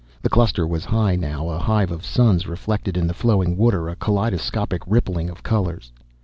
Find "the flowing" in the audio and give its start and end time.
3.05-3.55